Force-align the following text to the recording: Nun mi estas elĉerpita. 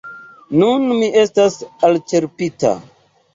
Nun 0.61 0.87
mi 1.01 1.09
estas 1.23 1.59
elĉerpita. 1.91 2.73